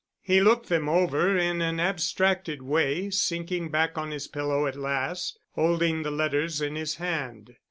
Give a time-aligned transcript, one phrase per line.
[0.23, 5.37] He looked them over in an abstracted way, sinking back on his pillow at last,
[5.51, 7.55] holding the letters in his hand.